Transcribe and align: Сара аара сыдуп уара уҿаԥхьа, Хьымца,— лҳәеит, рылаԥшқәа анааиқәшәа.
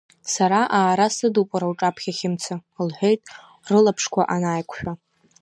Сара 0.33 0.59
аара 0.79 1.07
сыдуп 1.15 1.49
уара 1.53 1.71
уҿаԥхьа, 1.71 2.17
Хьымца,— 2.17 2.55
лҳәеит, 2.87 3.21
рылаԥшқәа 3.69 4.21
анааиқәшәа. 4.33 4.91